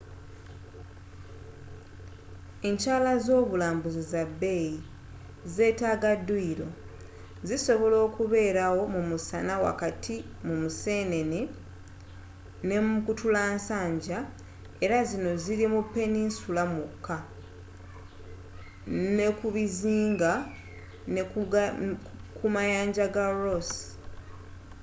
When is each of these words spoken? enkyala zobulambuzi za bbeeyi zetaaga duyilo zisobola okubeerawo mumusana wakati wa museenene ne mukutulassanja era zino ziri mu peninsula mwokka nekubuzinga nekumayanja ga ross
enkyala 2.67 3.11
zobulambuzi 3.25 4.01
za 4.11 4.23
bbeeyi 4.31 4.77
zetaaga 5.55 6.11
duyilo 6.27 6.69
zisobola 7.47 7.97
okubeerawo 8.07 8.81
mumusana 8.93 9.53
wakati 9.65 10.15
wa 10.47 10.53
museenene 10.61 11.39
ne 12.67 12.77
mukutulassanja 12.87 14.17
era 14.83 14.99
zino 15.09 15.31
ziri 15.43 15.65
mu 15.73 15.81
peninsula 15.93 16.61
mwokka 16.73 17.17
nekubuzinga 19.17 20.31
nekumayanja 21.15 23.05
ga 23.15 23.25
ross 23.41 23.69